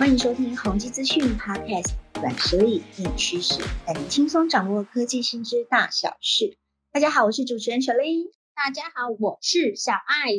[0.00, 6.56] 欢迎收听宏基资讯 Podcast，软实力硬趋势，带你轻松掌握科技新知大小事。
[6.90, 8.24] 大家好，我是主持人小林。
[8.54, 10.30] 大家好，我是小爱。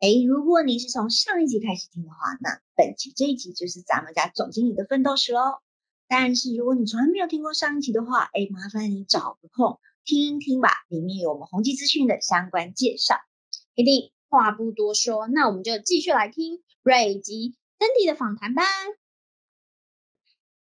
[0.00, 5.60] 哎，如果你是从上一集开始听的话，那本集这一集就是咱们家总经理的奋斗史喽。
[6.08, 13.14] 但是如果你从来没有听过上一集的话，哎，麻烦你找个空听一听吧，里面有我们宏基资讯的相关介绍。
[13.76, 17.54] 一定话不多说，那我们就继续来听瑞吉。
[17.78, 18.64] d 迪的访谈吧。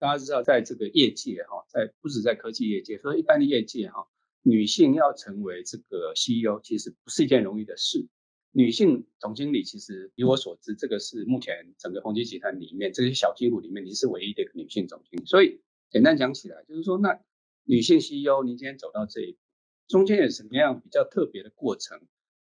[0.01, 4.09] 大家知道，在这个业界哈，在不止在科技业界，说一般的业界哈，
[4.41, 8.09] 女性要成为这个 CEO，其实不是一件容易的事。
[8.51, 15.27] 女性总经理，其实以我所知，这个是目前整个宏基集团里面这些小金股里面，你是唯一的一个女性总经理。
[15.27, 15.61] 所以
[15.91, 17.21] 简单讲起来，就是说，那
[17.65, 19.39] 女性 CEO，您今天走到这一步，
[19.87, 22.01] 中间有什么样比较特别的过程？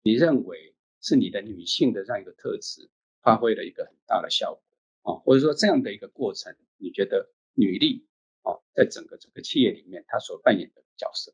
[0.03, 2.91] 你认为是你的女性的这样一个特质
[3.23, 4.53] 发挥了一个很大的效
[5.01, 5.17] 果啊？
[5.25, 8.07] 或者说这样的一个过程，你觉得女力
[8.43, 11.33] 哦，在整个整个企业里面，她所扮演的角色？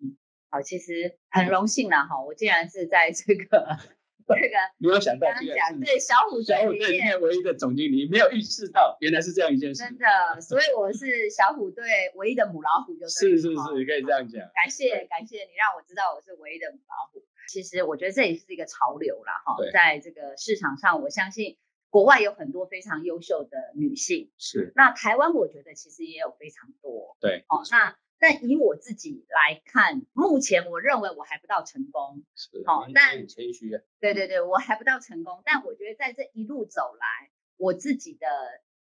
[0.00, 0.16] 嗯，
[0.50, 3.78] 好，其实很荣幸了哈，我竟然是在这个。
[4.26, 5.52] 这个没有想到，这个
[5.84, 9.84] 对小虎小虎队里面唯一的总经理，没有预示到原来是这样一件事。
[9.84, 14.40] 真的，所以我是小虎队唯一的母老虎，就是是是是，可以这样讲。
[14.54, 17.22] 感谢感谢你让我知道我是唯一的母老虎。
[17.52, 21.58] 其实我觉得这也是一个潮流了哈，在这个市场上，我相信
[21.94, 27.16] 国外有很多非常优秀的女性，是那台湾我觉得其实也有非常多。
[27.20, 27.96] 对，哦那。
[28.18, 32.24] 但以我自己来看，目前我认为我还不到成功。
[32.34, 33.82] 是，好，但很谦虚啊。
[34.00, 38.26] 对对对，我还不到成功，但我觉得在这一路走来，我自己的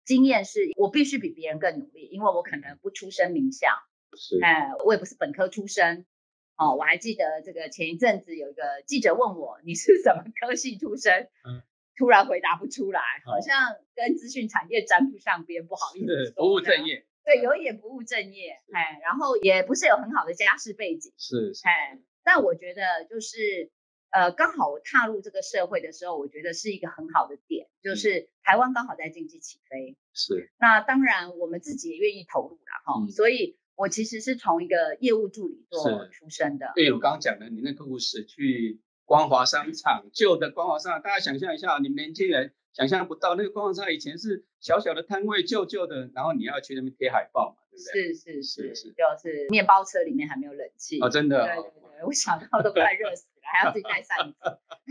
[0.05, 3.67] 经验是我必须比别人更努力，因为我可能不出身名校，
[4.15, 6.05] 是，哎，我也不是本科出身。
[6.55, 11.63] 哦，我还记得这个前一阵子有一个记者问我你是什么科系出身，嗯，
[11.97, 17.05] 突然回答不出来，好像跟资讯产业沾不上边，不好意思，不务正业。
[17.23, 23.71] 对，有一点不务正业，哎，然后也不是有很好的家世背景，是，哎，但我觉得就是，
[24.11, 42.53] 呃，刚好我踏入这个社会的时候，我觉得是一个很好的点，就是台湾刚好在经济起飞，是，那当然我们自己也愿意投入了哈，所以我其实是从一个业务助理做出身的，对，我刚刚讲的，你那个故事去光华商场，旧的光华商场，大家想象一下，你们年轻人。
[42.73, 48.13] 想象不到那个光华商场以前是小小的摊位，旧旧的，然后你要去那边贴海报嘛，对不对？
[48.13, 51.45] 是是是是，就是面包车里面还没有冷气哦，真的。
[51.45, 54.35] 对对对，我想到都快热死了，还要自己带扇子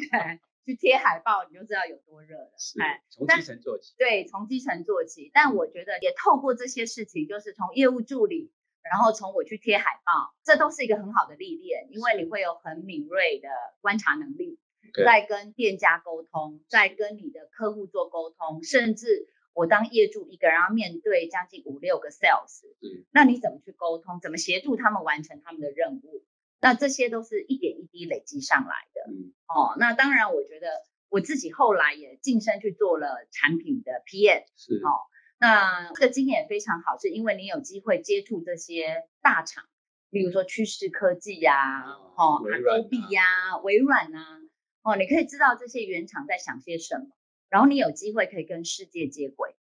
[0.65, 2.53] 去贴海报，你就知道有多热了。
[2.81, 3.95] 哎，从基层做起。
[3.99, 5.31] 对，从基层做起。
[5.35, 8.51] 但我觉得也透过这些事情，就是从业务助理，
[8.91, 13.49] 然后从我去贴海报，这都是一个很好的历练，因为你会有很敏锐的
[13.81, 14.59] 观察能力。
[15.05, 24.21] 在跟店家沟通，在跟你的客户做沟通，甚至我当业主一个人要面对将近五六个 sales，嗯，那你怎么去沟通？
[24.21, 26.23] 怎么协助他们完成他们的任务？
[26.61, 30.69] 那这些都是一点一滴累积上来的，嗯，哦，那当然，我觉得
[31.09, 39.65] 我自己后来也晋升去做了产品的 PM，是，哦，那这个经验非常好，是因为你有机会接触这些大厂，
[40.11, 41.83] 例如说趋势科技呀，
[42.17, 44.41] 哦，Adobe 呀，微软啊。
[44.83, 47.07] 哦，你可以知道这些原厂在想些什么，
[47.49, 49.57] 然后你有机会可以跟世界接轨，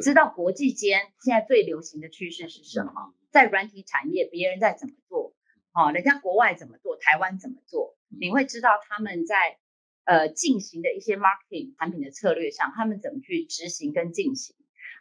[0.00, 5.34] 知道国际间现在最流行的趋势是什么，在软体产业别人在怎么做，
[5.72, 9.58] 哦，人家国外怎么做，台湾怎么做，你会知道他们在
[10.04, 14.54] 呃进行的一些 marketing 产品的策略上，他们怎么去执行跟进行，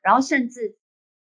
[0.04, 0.78] 然后甚至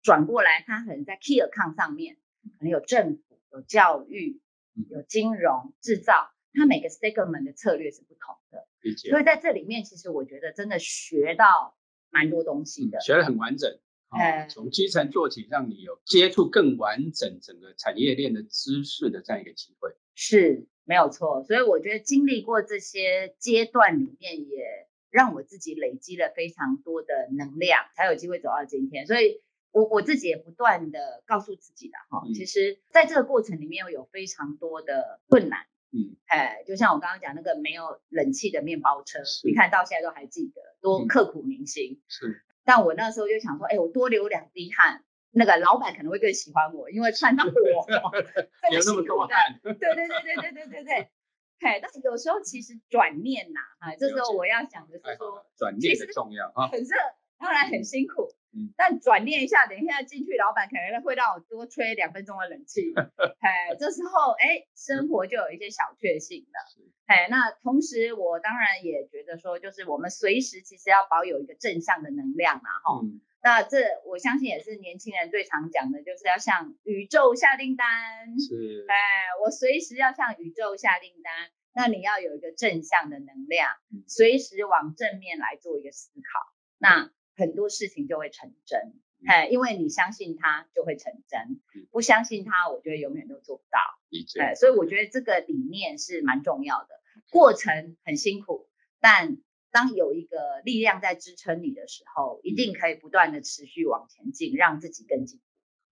[0.01, 2.17] 转过来，他可能在 key account 上面，
[2.57, 4.41] 可能有政府、有教育、
[4.89, 6.29] 有金融、制造。
[6.55, 8.67] 他每个 segment 的策略是不同的，
[9.09, 11.75] 所以在这里面，其实我觉得真的学到
[12.11, 13.79] 蛮多东西的，学得很完整。
[14.11, 21.43] 呃，从基层做起，让你有接触更完整整个产业链的知识的这样一个机会，是没有错。
[21.43, 29.05] 所以我觉得经历过这些阶段里面，也让我自己累积了非常多的能量，才有机会走到今天。
[29.05, 35.67] 所以我我自己也不断的告诉自己的哈，其实在这个过程里面有非常多的困难。
[35.91, 42.01] 嗯，哎，就像我刚刚讲那个没有冷气的面包车，你看到现在都还记得，多刻骨铭心。
[42.07, 47.51] 是，但我那时候就想说，哎，我多流两滴汗，那个老板可能会更喜欢我，因为看到我
[48.73, 49.59] 有那么多汗。
[49.61, 51.09] 对对对对对对对对。
[51.63, 56.95] 哎，但是有时候其实转念呐，啊，这时候我要想的是说，转念的重要啊，很热，
[57.39, 58.29] 当然很辛苦。
[58.77, 62.93] 但转念一下，等一下进去，老板可能会让我多吹两分钟的冷气。
[63.41, 66.85] 哎，这时候哎，生活就有一些小确幸了。
[67.07, 73.01] 哎，那同时我当然也觉得说，就是我们随时其实要保有一个正向的能量嘛，哈。
[73.43, 78.39] 那这我相信也是年轻人最常讲的，就是要向宇宙下订单。
[78.39, 78.95] 是，哎，
[79.43, 81.51] 我随时要向宇宙下订单。
[81.75, 83.67] 那你要有一个正向的能量，
[84.07, 86.39] 随时往正面来做一个思考，
[86.77, 88.93] 那很多事情就会成真。
[89.25, 93.79] 哎，因为你相信它就会成真，不相信它，我觉得永远都做不到。
[94.39, 96.89] 哎，所以我觉得这个理念是蛮重要的。
[97.31, 98.69] 过程很辛苦，
[99.01, 99.37] 但
[99.73, 105.43] 当有一个力量在支撑你的时候，一定可以不断的持续往前进，让自己更进步。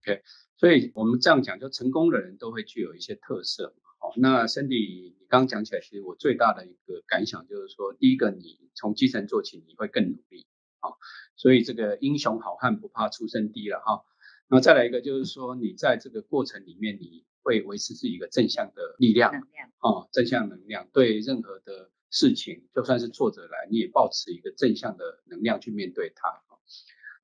[0.04, 0.22] OK，
[0.56, 3.76] 所以我们这样讲，就成功的人都会具有一些特色。
[4.00, 10.48] 哦，那 Cindy，你刚刚讲起来，其实我最大的一个感想就是说，第一个，你从基层做起，你会更努力。
[10.80, 10.98] 好，
[11.36, 14.04] 所以这个英雄好汉不怕出身低了哈。
[14.48, 26.44] 那再来一个就是说，你在这个过程里面，你会维持自己一个正向的力量，能量哦，正向能量，对任何的事情，就算是挫折来，你也保持一个正向的能量去面对它。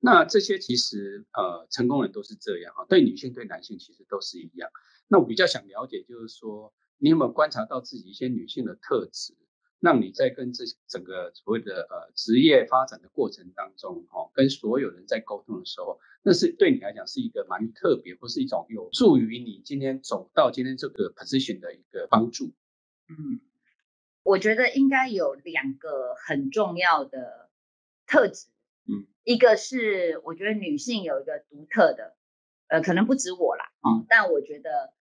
[0.00, 4.70] 那这些其实呃，成功人都是这样哈，对女性对男性其实都是一样。
[5.08, 9.34] 那我比较想了解，就是说，你有没有观察到自己一些女性的特质，
[9.80, 22.52] 让你在跟这整个所谓的呃职业发展的过程当中，哈，跟所有人在沟通的时候，那是对你来讲是一个蛮特别，或是一种有助于你今天走到今天这个 position 的一个帮助。
[23.08, 23.40] 嗯，
[24.28, 27.48] 我觉得应该有两个很重要的
[28.06, 28.48] 特质。
[28.86, 32.16] 嗯，一个是我觉得女性有一个独特的，
[32.68, 34.92] 呃，可能不止我啦，哦，但我觉得。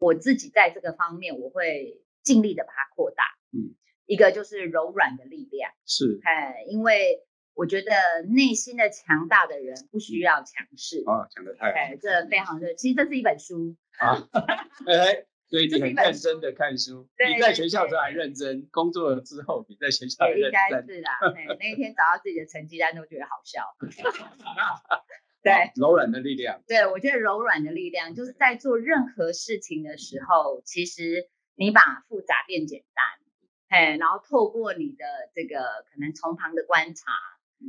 [0.00, 3.24] 我自己在这个方面，我会尽力的把它扩大。
[3.52, 3.72] 嗯，
[4.04, 7.90] 一个就是柔软的力量，是，哎，因为我觉得
[8.28, 11.02] 内心的强大的人不需要强势。
[11.06, 14.28] 啊，讲的太好，哎，这非常的，其实这是一本书啊，
[14.84, 20.46] 哎，所以你很认真的看书，你在学校时候还认真，工作了之后比在学校认真。
[20.46, 21.12] 应该是啦，
[21.60, 23.62] 那一天找到自己的成绩单都觉得好笑。
[25.44, 26.60] 对，柔软的力量。
[26.66, 35.04] 对，我觉得柔软的力量就是在做任何事情的时候，其实你把复杂变简单，哎，然后透过你的
[35.36, 37.12] 这个可能从旁的观察，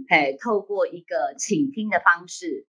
[0.09, 2.65] 哎，透过一个倾听的方式，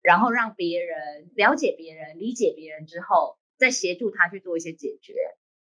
[0.00, 5.12] 然后让别人了解别人、理解别人之后，再协助他去做一些解决，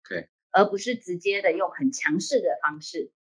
[0.07, 3.11] 对，而不是直接的用很强势的方式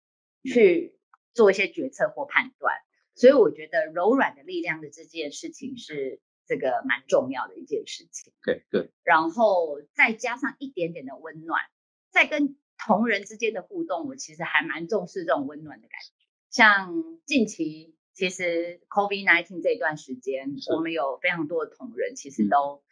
[0.44, 0.99] 去
[1.32, 2.75] 做一些决策或判断。
[3.14, 8.34] 所以我觉得柔软的力量的这件事情是这个蛮重要的一件事情。
[8.44, 8.90] 对对。
[9.02, 11.62] 然后再加上一点点的温暖，
[12.11, 16.26] 在跟同仁之间的互动，我其实还蛮重视这种温暖的感觉。
[16.50, 22.82] 像近期其实 COVID-19 这段时间，我们有非常多的同仁其实都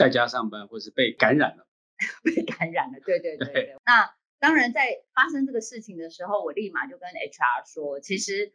[0.00, 1.66] 在家上班，或是被感染了。
[2.24, 3.76] 被感染了，对对对对。
[3.84, 8.52] 那当然在发生这个事情的时候，我立马就跟 HR 说，其实。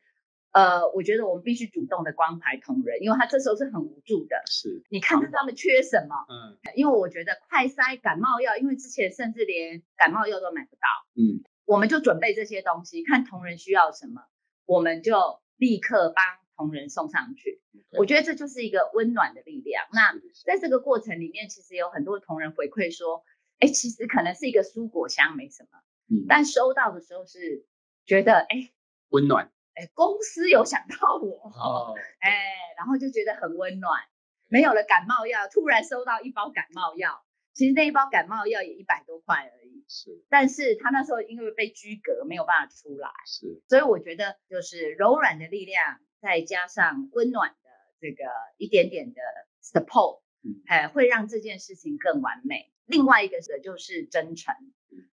[0.51, 4.41] 呃，我觉得我们必须主动的关怀同仁，因为他这时候是很无助的。
[4.45, 6.15] 是，你看看他们缺什么？
[6.29, 10.87] 嗯，因为我觉得快塞感冒药，因为之前甚至连感冒药都买不到。
[11.15, 14.21] 嗯，我们就准备这些东西，看同仁需要什么，
[14.65, 16.23] 我们就立刻帮
[16.55, 17.61] 同仁送上去。
[17.97, 19.85] 我觉得这就是一个温暖的力量。
[19.91, 20.13] 那
[20.45, 23.23] 在这个过程里面，其实有很多同仁回馈说，
[23.59, 25.79] 哎，其实可能是一个蔬果箱没什么，
[26.09, 27.65] 嗯，但收到的时候是
[28.05, 28.71] 觉得，哎，
[29.09, 29.51] 温暖。
[29.75, 32.31] 哎，公司有想到我，哦，哎，
[32.77, 34.01] 然后就觉得很温暖。
[34.47, 39.83] 没有了感冒药，突然收到一包感冒药，其实那一包感冒药也一百多块而已。
[39.89, 43.09] 是，但是他那时候因为被居隔，没有办法出来。
[43.25, 48.23] 是，所以我觉得就是柔软的力量，再加上温暖的这个
[48.57, 49.21] 一点点的
[49.61, 50.21] support，
[50.65, 52.71] 哎，会让这件事情更完美。
[52.87, 54.55] 另外一个是就是真诚，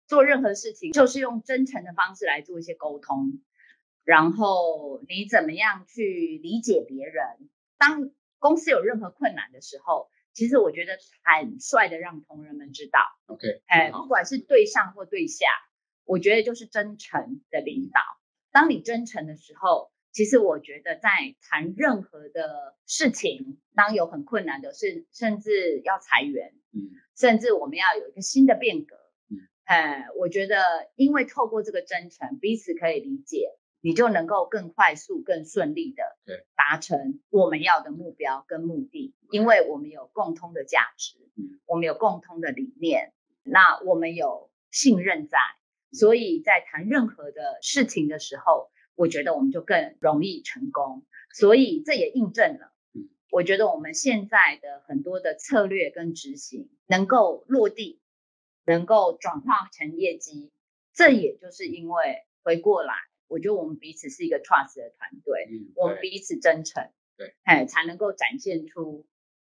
[0.08, 3.42] 做任何事情就是用真诚的方式来做一些沟通。
[4.06, 7.50] 然后你怎么样去理解别人？
[7.78, 13.02] 当公司有任何困难的时候，其实我觉得坦率的让同仁们知道。
[13.26, 15.46] OK，哎，不管是对上或对下，
[16.06, 18.00] 我觉得就是真诚的领导。
[18.50, 21.10] 当你真诚的时候，其实我觉得在
[21.42, 28.96] 谈任何的事情，当有很困难的是，甚至要裁员，嗯，甚至我们要有一个新的变革，
[29.30, 33.58] 嗯，哎，我觉得因为透过这个真诚，彼此可以理解。
[33.84, 36.04] 你就能够更快速、更顺利的
[36.56, 41.60] 达成我们要的目标跟目的，因为我们有共通的价值，嗯。
[41.66, 45.40] 我们有共通的理念，那我们有信任在，
[45.92, 48.70] 所以在谈任何的事情的时候，
[49.02, 51.04] 我觉得我们就更容易成功。
[51.34, 52.72] 所以这也印证了，
[53.32, 58.00] 我觉得我们现在的很多的策略跟执行能够落地，
[58.64, 60.52] 能够转化成业绩，
[60.94, 62.94] 这也就是因为回过来。
[63.26, 69.08] 我觉得我们彼此是一个 trust 的团队，我们彼此真诚，对，哎，才能够展现出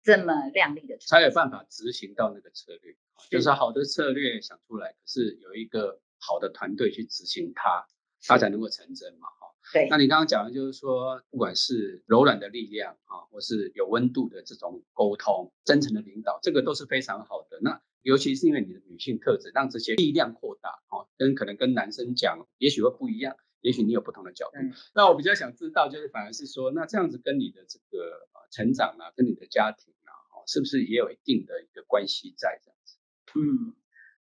[0.04, 2.98] 这么亮丽的，才有办法执行到那个策略。
[3.30, 7.88] 就是好的策略想出来，可是有一个好的团队去执行它，
[8.26, 9.37] 它才能够成真嘛，哈。
[9.74, 9.88] 对。
[9.90, 17.60] 那你刚刚讲的就是说，不管是柔软的力量啊，或是有温度的这种沟通、真诚的领导，这个都是非常好的。
[17.62, 24.58] 那尤其是因为你的女性特质，让这些力量扩大，啊，跟可能跟男生讲，也许会不一样，也许你有不同的角度。
[24.94, 30.14] 那我比较想知道，就是反而是说，那这样子跟你的这个成长啊，跟你的家庭啊，
[30.48, 32.98] 是不是也有一定的一个关系在这样子？
[33.36, 33.76] 嗯，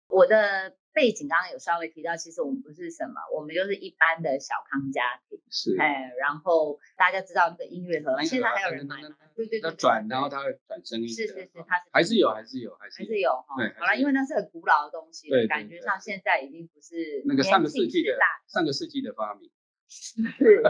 [0.08, 9.16] 我的背景刚刚有稍微提到，其实我们不是什么，我们就是一般的小康家庭，是，哎，然后大家知道那个音乐盒，现在还有人买吗？
[9.36, 13.56] 对对对，转，然后它会转声音，是是是，它是还是有，还是有，还是还是有哈。
[13.78, 18.18] 好了，因为那是很古老的东西，对，感觉上现在已经不是那个上个世纪的
[18.48, 19.50] 上个世纪的发明。
[19.90, 20.62] 是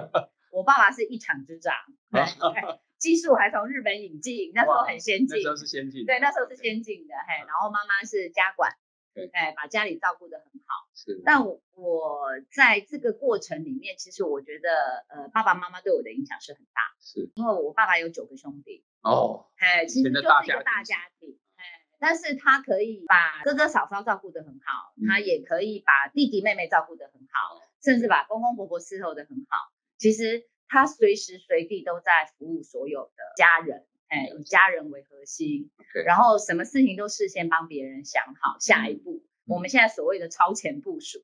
[0.52, 1.74] 我爸爸是一厂之长。
[3.00, 7.46] 技术还从日本引进，那时候很先进，那时候是先进，对，那时候是先进的，嘿。
[7.48, 8.70] 然后妈妈是家管，
[9.14, 10.88] 对，哎，把家里照顾得很好。
[10.94, 11.22] 是。
[11.26, 21.64] 但我我在这个过程里面，其实我觉得，呃，爸爸妈妈对我的影响是很大，是因为我爸爸有九个兄弟，哦，哎，其实就是一个大家庭，哎，
[22.00, 29.72] 但是他可以把哥哥嫂嫂照顾得很好，他也可以把弟弟妹妹照顾得很好，甚至把公公婆婆伺候得很好。
[29.98, 30.48] 其实。
[30.72, 35.70] 他随时随地都在服务所有的家人，哎，以家人为核心，
[36.06, 39.24] 然后什么事情都事先帮别人想好下一步。
[39.46, 41.24] 我们现在所谓的超前部署，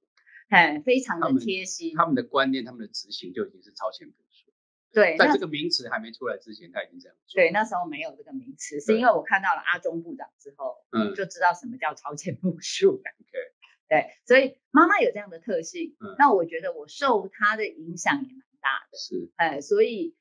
[0.50, 1.96] 哎，非常的贴心。
[1.96, 4.52] 他们的观念，他们的执行就已经是超前部署。
[4.94, 7.36] 对，在这个名词还没出来之前，他已经这样做。
[7.42, 13.02] 对，那时候没有这个名词，是因为我看到了阿中部长之后，嗯，就知道什么叫超前部署。
[13.02, 13.38] OK，
[13.90, 18.46] 对，所以妈妈有这样的特性，那我觉得我受她的影响也蛮。
[18.66, 20.16] 大的是，哎，所以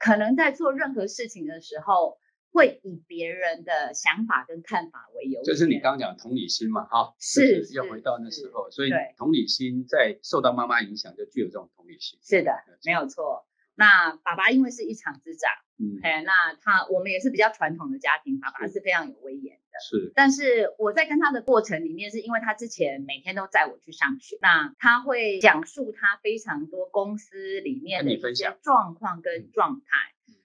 [0.00, 2.18] 可能在做任何事情的时候，
[2.50, 5.42] 会以别人的想法跟看法为由。
[5.44, 12.18] 就是你刚刚讲同理心嘛，哈，是要回到那时候，所以同理心在受到妈妈影响，就具有这种同理心。
[12.22, 12.50] 是的，
[12.84, 13.46] 没有错。
[13.76, 20.12] 那爸爸因为是一厂之长，嗯，哎，那他我们也是比较传统的家庭，爸爸是非常有威严的，是。
[20.14, 29.96] 但是我在跟他的过程里面，是因为他之前每天都载我去上学，那他会讲述他非常多公司里面的一些状况跟状态，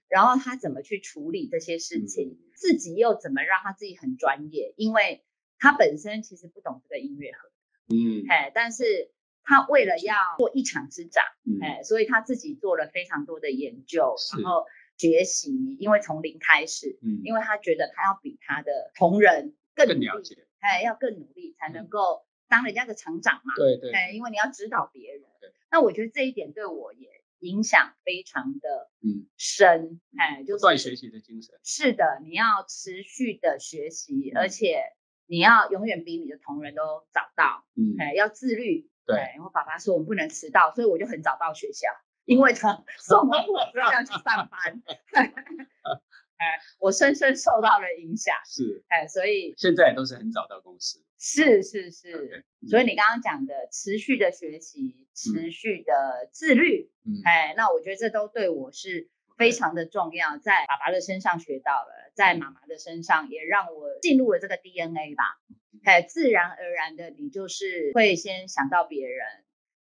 [0.08, 5.24] 然后他怎么去处理这些事情，自己又怎么让他自己很专业，因为
[5.60, 7.50] 他本身其实不懂这个音乐盒，
[7.90, 9.12] 嗯，哎，但是。
[9.48, 11.24] 他为了要做一场之长，
[11.62, 14.66] 哎，所以他自己做了非常多的研究，然后
[14.98, 25.22] 学习，因为从零开始，嗯，因为他觉得他要比他的同仁更了解，哎，要更努力才能够当人家的成长嘛，对对，哎，因为你要指导别人，
[25.70, 27.10] 那我觉得这一点对我也
[27.40, 29.28] 影响非常的嗯。
[29.38, 34.82] 深，哎，就不断学习的精神，是的，你要持续的学习，而且
[35.28, 38.90] 你要永远比你的同仁都早到，嗯，哎，要自律。
[39.08, 41.90] 对，然后爸爸说我们不能迟到，所以我就很早到学校，
[42.26, 44.82] 因为他送完我就要去上班。
[46.38, 48.36] 哎，我深深受到了影响。
[48.46, 51.02] 是，哎，所以现在都是很早到公司。
[51.18, 56.92] 是是是，所以你刚刚讲的持续的学习，持续的自律，
[57.24, 65.24] 哎，那我觉得这都对我是非常的重要，在爸爸的身上学到了，在妈妈的身上也让我进入了这个 DNA 吧。
[65.86, 69.26] 哎，自然而然的，你就是会先想到别人，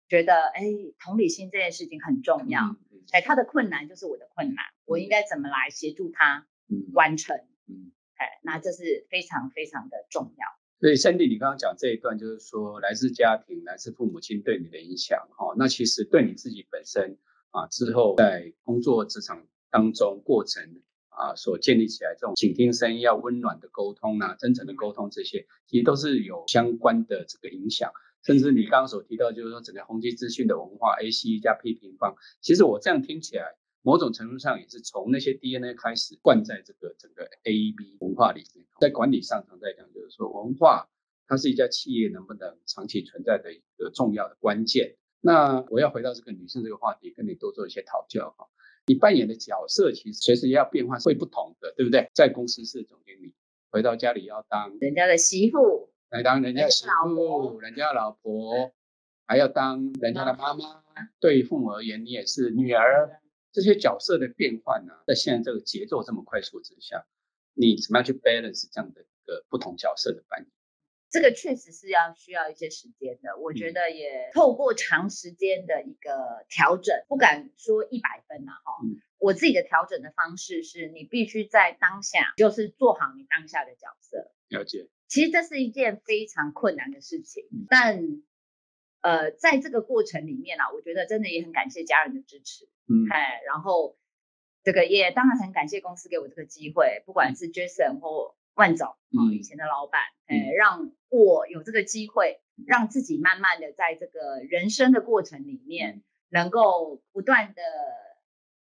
[0.07, 0.63] 觉得哎，
[0.99, 2.75] 同理心这件事情很重要。
[3.11, 6.47] 哎，他的困难就是我的困难，我应该怎么来协助他
[6.93, 7.35] 完成？
[7.67, 10.45] 嗯，哎，那这是非常非常的重要。
[10.79, 17.17] 所以，Sandy，你刚刚讲这一段，就是说来自家庭、来自父母亲对你的影响，哈，那其实对你自己本身
[17.51, 20.81] 啊，之后在工作职场当中过程。
[21.19, 27.91] 啊，所建立起来这种倾听声音、要温暖的沟通啊，真诚的沟通，这些其实都是有相关的这个影响。
[28.23, 38.65] 甚至你刚刚所提到，就是说整个宏基资讯的文化，A C 加 P 平方，其实我这样听起来，某种程度上也是从那些 DNA 开始灌在这个整个 A B 文化里面。
[38.79, 40.89] 在管理上，常在讲，就是说文化
[41.27, 44.95] 它是一家企业能不能长期存在的一个重要的关键。
[45.19, 48.47] 那我要回到这个女性这个话题，跟你多做一些讨教哈。
[48.85, 52.09] 你扮演的角色其实随时要变换，会不同的，对不对？
[52.13, 53.33] 在公司是总经理，
[53.69, 58.73] 回到家里要当人家的媳妇，来当人家媳妇，人家老婆，
[59.25, 60.83] 还要当人家的妈妈。
[61.19, 63.21] 对于父母而言，你也是女儿。
[63.51, 67.05] 这些角色的变换呢，在现在这个节奏这么快速之下，
[67.53, 70.47] 你怎么样去 balance 这样的一个不同角色的扮演？
[71.09, 73.37] 这个确实是要需要一些时间的。
[73.39, 78.73] 我觉得也透过长时间的一个调整，不敢说一百分呐，哈。
[79.17, 84.31] 我自己的调整的方式是，你必须在当下就是做好你当下的角色。
[84.49, 84.87] 了解。
[85.07, 88.21] 其实这是一件非常困难的事情，但
[89.01, 92.65] 呃，在这个过程里面啊，我觉得真的也很感谢家人的支持。
[92.87, 93.07] 嗯。
[93.09, 93.97] 哎，然后
[94.63, 107.61] 这个也当然很感谢公司给我这个机会，不管是 Jason 或万总啊，以前的老板，哎，让我有这个机会，让自己慢慢的在这个人生的过程里面，能够不断的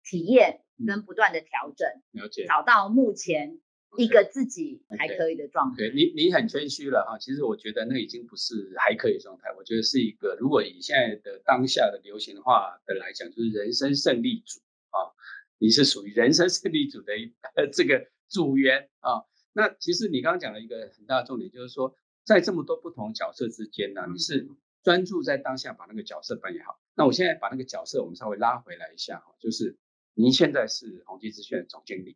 [0.03, 3.59] 体验跟不断的调整，了解，找到目前
[3.97, 5.77] 一个自己还可以的状态。
[5.77, 7.17] 对你，你很谦虚了哈。
[7.17, 14.59] 其实我觉得那已经不是还可以状态，我觉得是一个，如果以现在的当下的流行话的来讲，就是人生胜利组
[14.91, 15.11] 啊，
[15.57, 17.33] 你是属于人生胜利组的一
[17.73, 19.25] 这个组员啊。
[19.53, 24.47] 那其实你刚刚讲了一个很大的重点，就是说在这么多不同角色之间呢，你是
[24.83, 26.79] 专注在当下把那个角色扮演好。
[26.95, 29.77] 那我现在把那个角色我们稍微拉回来一下哈，就是
[30.13, 32.15] 您现在是宏基资讯的总经理，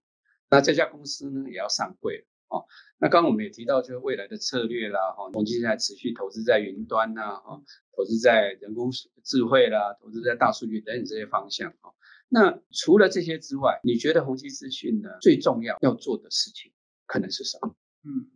[0.53, 2.65] 那这家公司呢也要上柜了哦。
[2.99, 7.61] 那刚刚我们也提到就是未来的策略啦哈，宏基现在持续投资在云端呐哈，
[7.97, 8.91] 投资在人工
[9.23, 11.93] 智慧啦，投资在大数据等等这些方向哈。
[12.29, 16.71] 那除了这些之外，你觉得宏基资讯呢最重要要做的事情？
[17.05, 17.75] 可能是什么？
[18.05, 18.31] 嗯，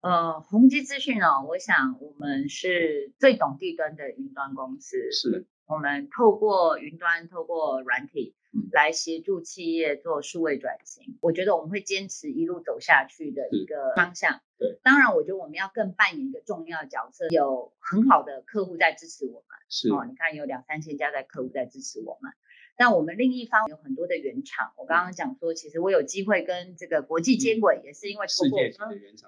[0.00, 8.34] 呃，宏基资讯哦，我想我们是最懂地端的云端公司，是我们透过云端，透过软体
[8.72, 11.18] 来协助企业做数位转型。
[11.20, 14.40] 我觉得我们会坚持一路走下去的一个方向。
[14.58, 19.58] 对，当然，我觉得我们要更扮演一个重要的角色，有很好的客户在支持我们。
[19.68, 22.32] 是哦，你看有两三千家在客户在支持我们。
[22.74, 28.60] 但我们另一方有很多的原厂，我刚刚讲说，其实我有机会跟这个国际接轨，也是因为通过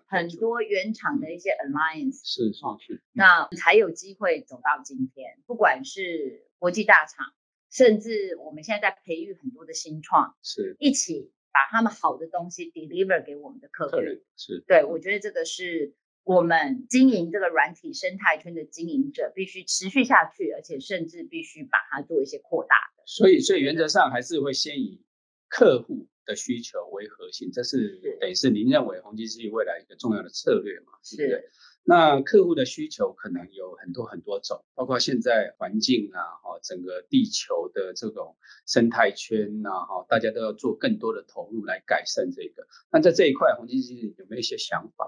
[0.07, 5.39] 很多原厂的一些 alliance，是是，那才有机会走到今天。
[5.47, 7.35] 不管是国际大厂，
[7.75, 13.97] 甚至我们现在在培育很多的新创，是一起把他们好的东西 deliver 给我们的客户。
[14.37, 23.03] 是，对我觉得这个是我们经营这个软体生态圈的经营者必须持续下去，而且甚至必须把它做一些扩大的。
[23.07, 25.03] 所以，所以原则上还是会先以
[25.49, 30.93] 客户的需求为核心，这是等于是您认为宏基资讯未来一个重要的策略嘛？
[31.03, 31.51] 是。
[31.87, 42.67] 那客户的需求可能有很多很多种，包括现在环境啊，哈，整个地球的这种生态圈呐，哈，大家都要做更多的投入来改善这个。
[42.91, 45.07] 那在这一块，宏基资讯有没有一些想法？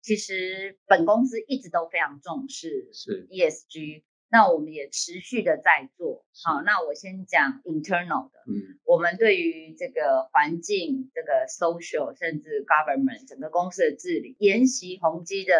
[0.00, 4.04] 其实本公司一直都非常重视是 ESG。
[4.34, 6.62] 那我们也持续的在做好。
[6.62, 15.52] 那我先讲 internal 的，嗯，我们对于这个环境、这个 social 甚至 government 整个公司的治理，沿袭宏基的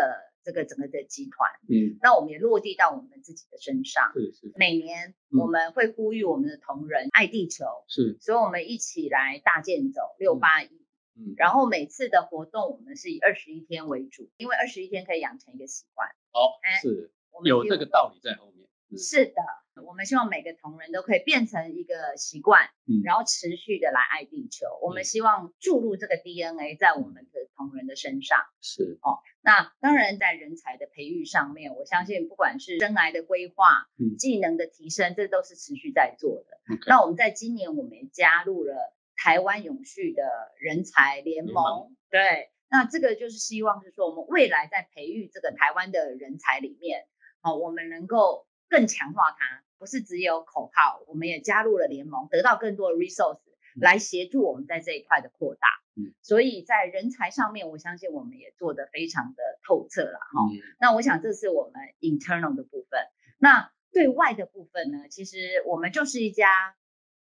[0.44, 4.12] 这个整个的集团，嗯，那我们也落地到我们自己的身上。
[4.14, 4.52] 是是。
[4.57, 10.68] 每年我们会呼吁我们的同仁爱地球，是，所以我们一起来大健走六八一，
[11.16, 16.09] 嗯，然后每次的活动我们是以二十一天为主，因为二十一天可以养成一个习惯。
[16.33, 17.12] 哦，是。
[17.44, 18.68] 有这个道理在后面。
[18.98, 19.42] 是的，
[19.87, 24.67] 我们希望每个同仁都可以变成一个习惯，嗯，然后持续的来爱地球。
[24.83, 28.39] 我们希望注入这个 DNA 在我们的同仁的身上。
[28.61, 36.77] 是哦，那当然在人才的培育上面，我相信不管是生涯的规划、嗯技能的提升，这都是持续在做的。
[36.87, 40.23] 那我们在今年，我们也加入了台湾永续的
[40.59, 41.97] 人才联盟。
[42.11, 47.07] 对，那这个就是希望是说，我们未来在培育这个台湾的人才里面。
[47.41, 53.40] 好，我们能够更强化它，不是只有口号，我们也加入了联盟，得到更多的 resource
[53.75, 55.66] 来协助我们在这一块的扩大。
[55.97, 60.49] 嗯，所以在人才上面，我相信我们也做得非常的透彻了哈。
[60.79, 63.01] 那我想这是我们 internal 的部分。
[63.38, 65.09] 那对外的部分呢？
[65.11, 66.77] 其实我们就是一家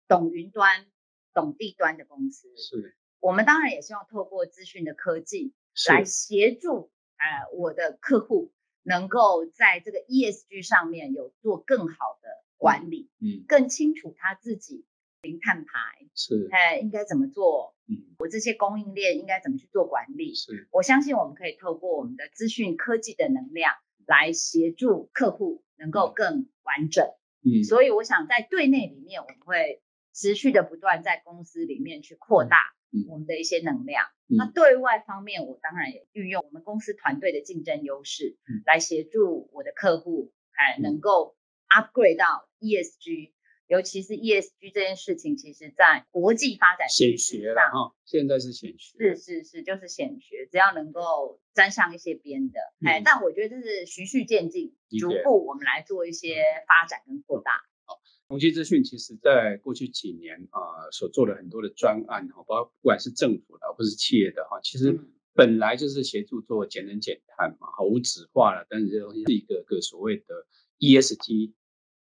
[0.08, 0.86] 懂云端、
[1.34, 2.48] 懂地端的公司。
[2.56, 2.96] 是。
[3.20, 5.52] 我们当然也希望透过资讯的科技
[5.90, 8.50] 来协助呃我的客户。
[8.88, 14.84] 能够在这个 ESG 上面有做更好的管理，嗯，更清楚他自己
[15.22, 15.80] 零碳排
[16.14, 17.74] 是，哎，应该怎么做？
[17.88, 20.34] 嗯，我这些供应链应该怎么去做管理？
[20.34, 23.72] 是，我相信我们可以透过我们的资讯科技的能量
[24.06, 27.06] 来协助客户能够更完整。
[27.42, 32.58] 嗯，所以我想在对内里面，我们会持续的不断在公司里面去扩大。
[33.10, 41.36] 我们的一些能量，那对外方面，我当然也运用我们公司团队的竞争优势，来协助我的客户，哎，能够
[41.76, 43.32] upgrade 到 ESG，
[43.66, 57.52] 尤其是 ESG 这件事情，其实在国际发展显学了哈，现在是显学，是是是，就是显学，只要能够沾上一些边的，哎，但我觉得这是循序渐进，逐步我们来做一些发展跟扩大。
[57.84, 64.98] 好，宏基资讯其实在过去几年啊，所做的很多的专案哈，包括不管是政府的或是企业的哈，其实
[65.34, 70.24] 本来就是协助做节能减碳嘛，无纸化了，但是这东西是一个个所谓的
[70.78, 71.52] ESG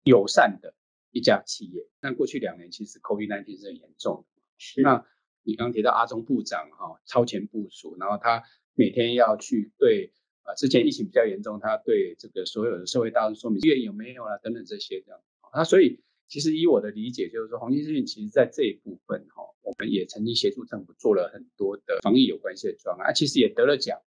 [0.05, 0.75] 友善的。
[1.15, 4.43] 一家企业，那过去两年其实 COVID-19 是很严重的。
[4.57, 4.81] 是。
[4.81, 5.05] 那
[5.43, 10.11] 你刚提到阿中部长哈超前部署，然后他每天要去对
[10.45, 15.21] 啊，之前疫情比较严重，他对这个所有的社会大众说明医院有没有啦等等这些这样。
[15.55, 24.01] 那所以其实以我的理解，就是说黄金资讯其实在这一部分哈，我们也曾经协助政府做了很多的防疫有关系的专案，其实也得了奖。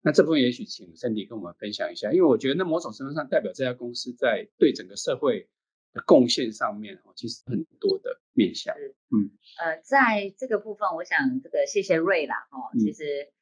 [0.00, 5.48] 哦，那这部分也许请 Cindy 跟我们分享一下，因为我觉得那某种程度上代表这家公司在对整个社会
[5.92, 6.00] 的。
[6.06, 8.72] 贡献上面哦，其实很多的面向。
[9.10, 13.32] 嗯，呃，在这个部分，我想这个谢谢瑞啦，哈，其实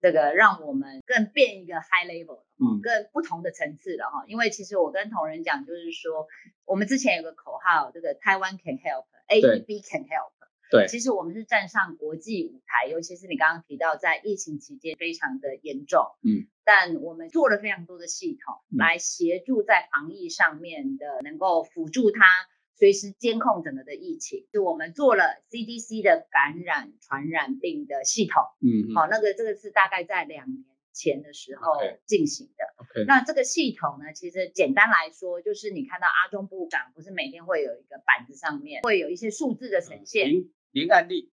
[0.00, 4.24] 这个让我们更变一个 high level，嗯，更不同的层次了哈。
[4.28, 6.28] 因为其实我跟同仁讲，就是说
[6.64, 10.30] 我们之前有个口号，这个台湾 can help，A E B can help。
[10.70, 22.24] 对，其实我们是站上国际舞台，尤其是你刚刚提到在疫情期间非常的严重，嗯，但我们做了非常多的系统来协助在防疫上面的，能够辅助它
[22.74, 24.46] 随时监控整个的疫情。
[24.52, 33.04] 就我们做了 CDC 的感染传染病的系统，嗯，好，那个这个是大概在两年前的时候进行的。
[33.06, 40.30] 那这个系统呢，其实简单来说，就是你看到阿中部长不是每天会有一个板子上面会有一些数字的呈现。
[40.76, 41.32] 零案例、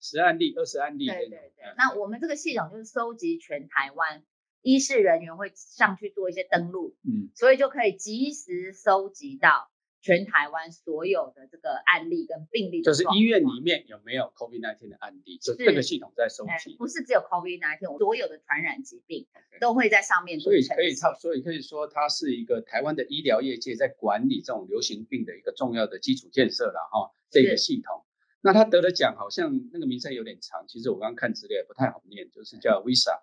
[0.00, 1.06] 十案例、二十案例。
[1.08, 1.74] 对对对。
[1.76, 4.22] 那我们这个系统就是收集全台湾
[4.62, 9.68] 医事人员会上去做一些登录，嗯，所以就可以及时收集到
[10.00, 12.82] 全台湾所有的这个案例跟病例。
[12.82, 16.76] 就是医院里面有没有 COVID-19 的案例，就这个系统在收集。
[16.76, 19.26] 不是只有 COVID-19，所有的传染疾病
[19.60, 20.38] 都会在上面。
[20.38, 27.12] 所以可以它，所以可以说它是一个台湾的医疗业界在管理这种流行病的一个重要的基础建设了哈。
[27.28, 28.04] 这个系统。
[28.44, 33.22] 那他得的奖好像那个名称有点长，其实我刚刚看资料不太好念，就是叫 Visa，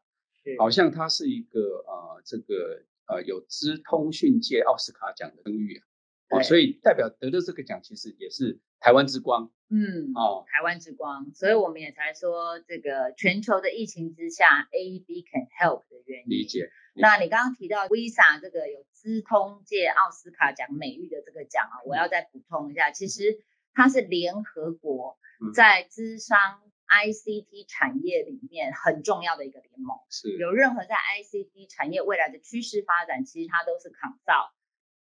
[0.58, 16.30] 好像他是一个呃这个呃有资通讯界奥斯卡奖的声誉啊，哦，所以代表得的这个奖其实也是台湾之光，嗯，哦，台湾之光，所以我们也才说这个全球的疫情之下，AEB can help 的原因。
[16.32, 16.72] 理解。
[16.96, 23.40] 那你刚刚提到 Visa 这个有资通界奥斯卡奖美誉的这个奖啊，我要再补充一下，其实。
[23.74, 25.18] 它是联合国
[25.54, 34.54] 在资商 ICT 产业里面很重要的一个联盟，是有任何在 ICT 产业未来的趋势发展，其实它都是抗造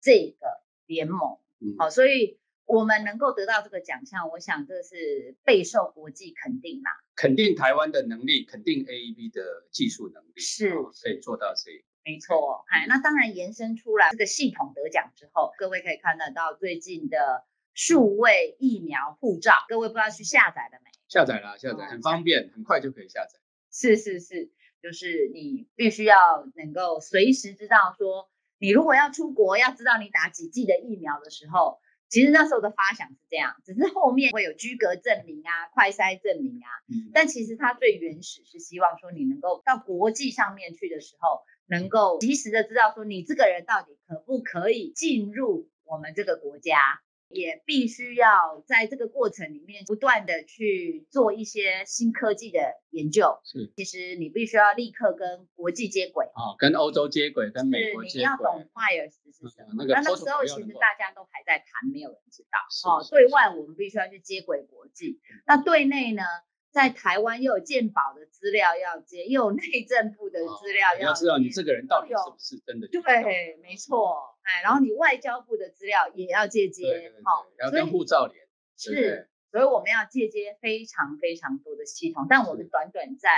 [0.01, 1.38] 这个联盟。
[1.79, 10.70] 好，所以我们能够得到这个奖项，我想这是备受国际肯定啦，肯定台湾的能力，肯定 AEB 的技术能力，是
[11.03, 11.70] 可以做到这。
[12.05, 17.46] 没错，哎，那当然延伸出来这个系统得奖之后，各位可以看得到最近的。
[17.74, 20.90] 数位疫苗护照，各位不知道去下载了没？
[21.09, 23.38] 下载了，下载很方便，很快就可以下载。
[23.72, 24.50] 是是是，
[24.83, 26.16] 就是你必须要
[26.54, 36.68] 能够随时知道说，你如果要出国，要知道你打几剂的疫苗的时候，其实那时候的发想是这样，只是后面会有居格证明啊、快筛证明啊。
[36.88, 37.11] 嗯。
[37.14, 47.00] 但其实它最原始是希望说，你能够到国际上面去的时候，能够及时的知道说，你这个人到底可不可以进入我们这个国家。
[47.31, 52.59] 也必须要在这个过程里面不断的去做一些新科技的
[52.90, 53.38] 研究。
[53.45, 58.19] 是，其实你必须要立刻跟国际接轨啊，跟欧洲接轨，跟美国接轨。
[58.19, 59.85] 你要懂 fires 是什么？
[59.87, 62.59] 那那时候其实大家都还在谈，没有人知道。
[62.90, 66.23] 哦，对外我们必须要去接轨国际，那对内呢？
[66.70, 72.87] 在台湾又有鉴宝的资料要接，又有内政部的资料要要知道你这个人到底是不是真的。
[72.87, 78.46] 对，没错，哎，然后你外交部的资料也要借接，好，要跟护照连。
[78.76, 83.28] 是，所以我们要借接非常非常多的系统，但我们短短在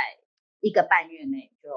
[0.61, 1.71] 一个半月内就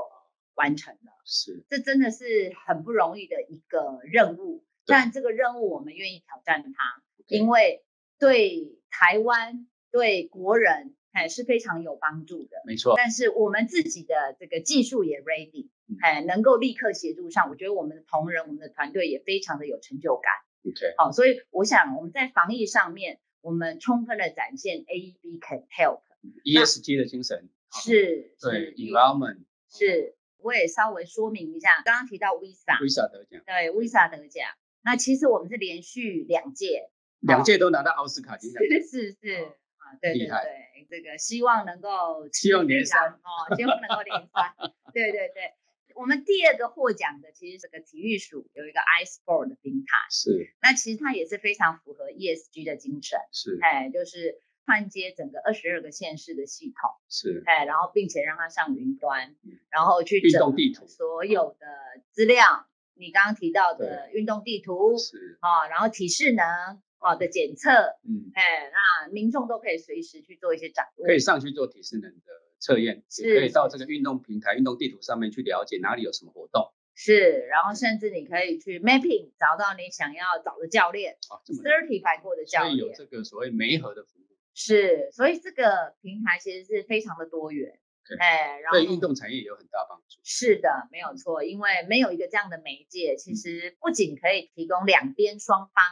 [0.55, 1.11] 完成了。
[1.23, 7.85] 是，这真的是很不容易的一个任务，但这个任务我们愿意挑战它，因为
[8.19, 10.93] 对台湾对国人。
[11.15, 12.93] 哎，是非常有帮助的，没错。
[12.97, 15.69] 但是我们自己的这个技术也 ready，
[16.01, 17.49] 哎，能够立刻协助上。
[17.49, 20.32] 我觉得我们的同仁、我们的团队也非常的有成就感。
[20.63, 30.15] OK，好，所以我想我们在防疫上面，我们充分的展现 AEB can help，ESG 的精神是，对，environment 是。
[30.38, 34.45] 我也稍微说明一下，刚刚提到 Visa，Visa 得奖，对，Visa 得奖。
[34.84, 39.47] 那其实我们是连续两届两届都拿到奥斯卡奖，是是是
[39.86, 44.54] 啊，对对对，这个希望能够希望连三哦，希望能够连三，
[44.91, 45.54] 对对对。
[45.93, 50.54] 我们第二个获奖的其实是个体育署有一个 iSport 的平台，是。
[50.62, 53.58] 那其实它也是非常符合 ESG 的精神，是。
[53.62, 61.67] 哎，就是串接整个二十二个县市的系统，是哎，然后并且让它上云端嗯，然后去运整动地图所有的
[62.12, 67.71] 资料，你刚刚提到的运动地图是，啊，然后体适能啊的检测，
[68.03, 76.73] 嗯，哎，那民众都可以随时去做一些掌握，可以上去做体适能的测验，是也可以到这个运动平台、运动地图上面去了解哪里有什么活动。
[76.97, 87.77] 是，然后甚至你可以去 mapping 找到你想要找的教练啊，这么 certify 过的教所以有，这个所谓媒合的服务，是，所以这个平台其实是非常的多元
[88.08, 90.21] 对，哎，然后对运动产业有很大帮助。
[90.23, 95.84] 是的，没有错，因为没有一个这样的媒介，其实不仅可以提供两边双方，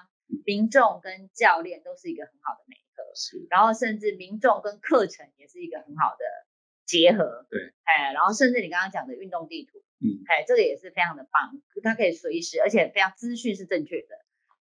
[0.46, 3.46] 民众跟教练都是一个很好的媒合，是。
[3.50, 6.26] 然后甚至民众跟课程也是一个很好的
[6.86, 7.46] 结合。
[7.50, 14.10] 对，哎，然后甚至你刚刚讲的运动地图，嗯，哎，这个也是非常的棒，它可以随时，而且非常资讯是正确的，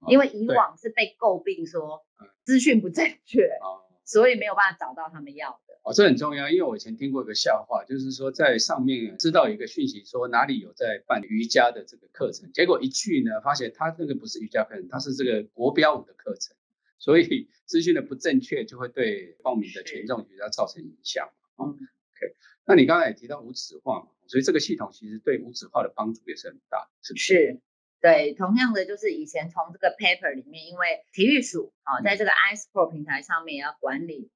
[0.09, 2.29] 因为以往是被诟病说嗯。
[2.45, 5.81] 资讯不正确，哦所以没有办法找到他们要的。
[5.85, 16.55] 哦，这很重要，因为我以前听过一个笑话，就是说在上面知道一个讯息，说哪里有在办瑜伽的这个课程，结果一去呢，发现他这个不是瑜伽课程，他是这个国标舞的课程，
[16.99, 21.29] 所以资讯的不正确就会对报名的群众比较造成影响。
[21.57, 27.35] 哦嗯，OK，那你刚才也提到无纸化嘛，所以这个系统其实对无纸化的帮助也是很大，是不是？
[27.35, 27.61] 是，
[28.03, 34.29] 对，同样的就是以前从这个 paper 里面，因为体育署啊，在这个 iSport 平台上面也要管理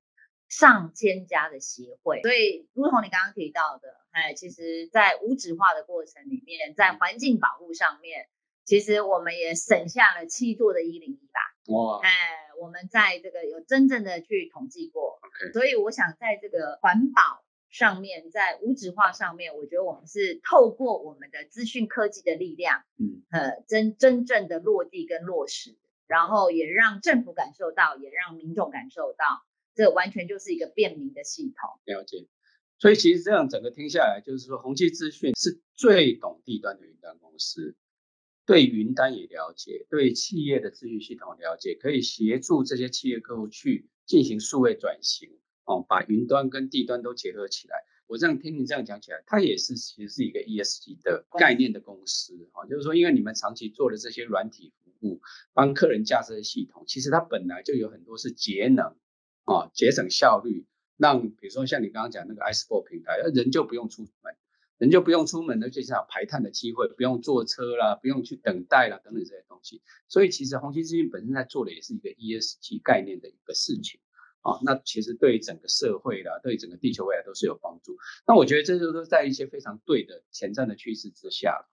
[0.49, 8.29] 上千家的协会，所以如同你刚刚提到的，哎，其实在无纸化的过程里面，在环境保护上面，
[8.65, 11.41] 其实我们也省下了七座的一零一吧，
[11.75, 12.01] 哇。
[12.05, 12.11] 哎，
[12.61, 15.19] 我们在这个有真正的去统计过
[15.53, 17.43] 所以我想在这个环保
[17.77, 31.79] 上面，在无纸化上面，我觉得我们是透过我们的资讯科技的力量，嗯，呃，真真正的落地跟落实，然后也让政府感受到，也让民众感受到，这完全就是一个便民的系统。
[31.85, 32.27] 了解。
[32.79, 37.77] 所以其实这样整个听下来，就是说宏基资讯是最懂地端的云端公司，
[38.47, 45.29] 对云端也了解，对企业的资讯系统了解，可以协助这些企业客户去进行数位转型，
[45.67, 47.85] 哦，把云端跟地端都结合起来。
[48.07, 55.21] 我这样听你这样讲起来，它也是其实是一个 ESG 的概念的公司啊、哦，就是说，因为你们长期做的这些软体服务，
[55.53, 58.97] 帮客人架设系统，其实它本来就有很多是节能
[59.45, 64.37] 啊、节省效率，让比如说像你刚刚讲那个 iSport 平台，人就不用出门，
[64.79, 69.83] 人就不用出门，而且少排碳的机会，不用坐车啦，不用去等待啦，等等这些东西。
[70.07, 73.99] 所以其实宏基资讯本身在做的也是一个 ESG 概念的一个事情
[74.47, 74.61] 啊。
[74.65, 77.97] 那其实对整个社会啦，对整个地球未来都是有帮助。
[78.27, 81.69] 那我觉得这就是在一些非常对的前瞻的趋势之下。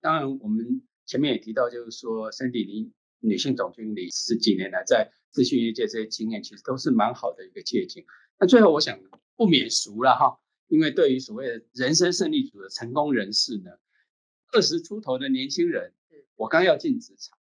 [0.00, 8.04] 当然，我们前面也提到，就是说，Cindy 你女性总经理十几年来在资讯业界这些经验，其实都是蛮好的一个借鉴。
[8.38, 9.00] 那最后我想
[9.34, 13.70] 不免俗了哈，因为对于所谓的人生胜利组的成功人士呢，
[14.52, 15.92] 二十出头的年轻人，
[16.36, 17.36] 我刚要进职场，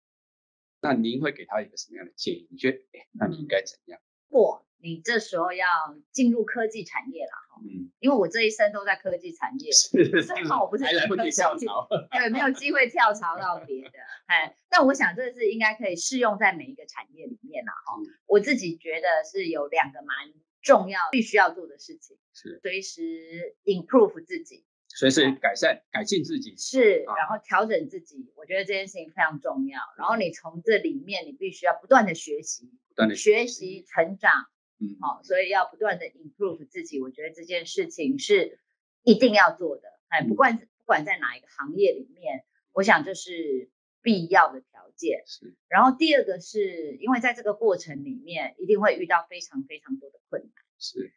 [0.80, 2.46] 那您会给他一个什么样的建议？
[2.50, 4.00] 你觉得，哎，那你应该怎样？
[4.32, 5.66] 如果你这时候要
[6.10, 13.90] 进入科技产业了哈，嗯，因为我这一生都在科技产业，是幸好我不是还来不及跳槽，对，没有机会跳槽到别的，
[14.24, 26.56] 哎，但我想这是应该可以适用在每一个产业里面啦，哈、嗯我自己觉得是有两个蛮重要、必须要做的事情，是随时 improve 自己，随时改善、改进自己。
[26.56, 29.78] 是，啊然后调整自己，我觉得这件事情非常重要。
[29.98, 34.30] 然后你从这里面，你必须要不断的学习，不断的学习成长，
[34.78, 38.60] 嗯，好、所以要不断的 improve 自己，我觉得这件事情是
[39.02, 39.88] 一定要做的。
[40.08, 43.70] 哎，不嗯管不管在哪一个行业里面，我想这是
[44.02, 45.22] 必要的条件。
[45.26, 51.14] 是然后第二个是因为在这个过程里面，一定会遇到非常非常多的困难，是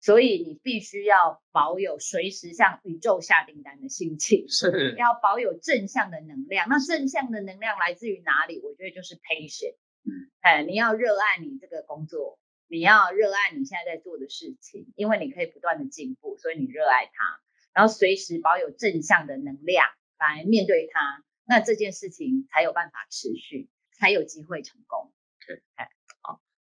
[0.00, 4.48] 所以你必须要保有随时向宇宙下订单的心情。
[4.48, 6.68] 是，要保有正向的能量。
[6.70, 8.62] 那正向的能量来自于哪里？
[8.62, 9.76] 我觉得就是 patient。
[10.08, 17.40] 嗯，哎，你要热爱你这个工作，你要热爱你现在在做的事情，因为你可以不断的进步，所以你热爱它，
[17.74, 19.86] 然后随时保有正向的能量
[20.18, 25.12] 来面对它，那这件事情才有办法持续，才有机会成功。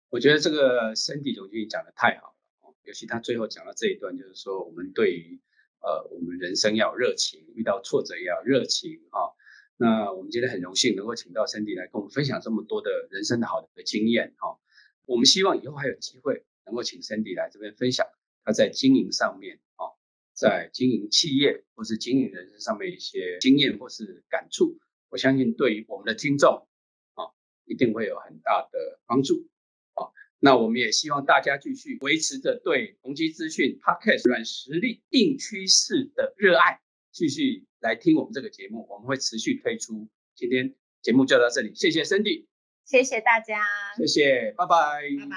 [0.10, 5.42] 我觉得这个 Cindy 总经理讲的太好了哦，尤其他最后讲到这一段，就是说我们对于
[5.82, 9.36] 呃我们人生要有热情，遇到挫折也要有热情啊、
[9.80, 14.58] 那我们今天很荣幸能够请到 Cindy 来跟我们分享这么多的人生的好的经验哈。
[15.06, 18.08] 我们希望以后还有机会能够请 Cindy 来这边分享
[18.44, 19.94] 他在经营上面啊，
[20.34, 24.80] 在经营企业或是经营人生上面一些经验或是感触。
[25.10, 26.68] 我相信对于我们的听众
[27.14, 27.30] 啊，
[27.66, 29.48] 一定会有很大的帮助
[29.94, 30.10] 啊。
[30.40, 37.67] 那我们也希望大家继续维持着对宏基资讯 Podcast 软实力硬趋势的热爱，继续。
[37.80, 40.08] 来听我们这个节目，我们会持续推出。
[40.36, 42.48] 今天节目就到这里，谢谢 Cindy，
[42.86, 43.64] 谢谢大家，
[43.98, 44.76] 谢谢，拜拜，
[45.20, 45.36] 拜拜。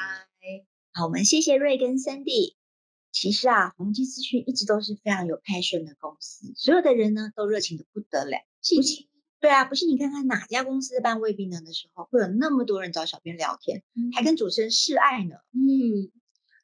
[0.92, 2.56] 好，我们谢谢瑞跟 Cindy。
[3.12, 8.38] 其实啊，宏基资讯一直都是非常有 passion 的公司，所有的人呢都热情的不得了。
[8.60, 9.06] 不是，
[9.40, 13.82] 对啊，不信你看看哪家公司办未必能的时候，会有那么多人找小编聊天，
[14.14, 15.36] 还跟主持人示爱呢。
[15.52, 16.12] 嗯，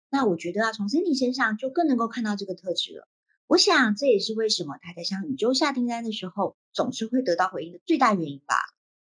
[0.08, 3.08] 那我觉得啊，从 Cindy 身上就更能够看到这个特质了。
[3.48, 8.56] 我想这也是为什么他在向宇宙下订单的时候，总是会得到回应的最大原因吧。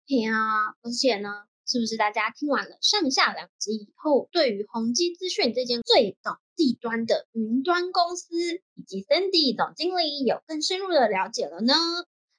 [0.06, 8.36] 对啊，而且呢，是不是大家听完了上下两集以后，对于宏基资讯这间最懂地端的云端公司，
[8.74, 11.74] 以及 Cindy 总经理有更深入的了解了呢？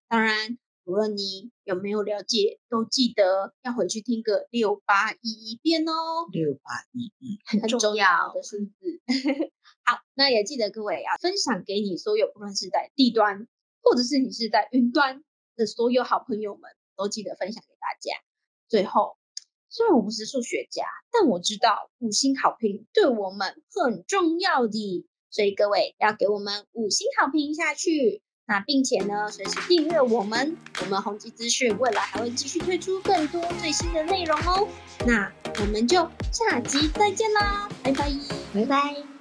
[0.10, 6.28] 当然，无论你有没有了解，都记得要回去听个六八一一遍哦。
[6.32, 9.02] 六八一一，很重要的数字。
[9.86, 13.48] 好，那也记得各位要分享给你所有，不论是在地端，
[13.82, 15.24] 或者是你是在云端
[15.56, 16.63] 的所有好朋友们，
[16.95, 18.19] 都记得分享给大家。
[18.67, 19.17] 最后，
[19.69, 28.24] 虽然我不是数学家，但我知道五星好评对我们很重要的，所以各位要给我们五星好评下去。
[28.48, 34.67] 那并且呢，随时订阅我们，我们宏基资讯未来还会继续推出更多最新的内容哦。
[35.08, 38.12] 那我们就下集再见啦，拜拜，
[38.54, 39.14] 拜拜。